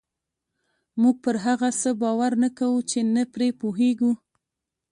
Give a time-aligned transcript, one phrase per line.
[1.01, 4.11] موږ پر هغه څه باور نه کوو چې نه پرې پوهېږو.